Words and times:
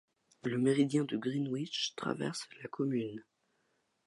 Le 0.41 0.57
méridien 0.57 1.03
de 1.03 1.15
Greenwich 1.15 1.93
traverse 1.95 2.49
la 2.63 2.67
commune. 2.69 3.23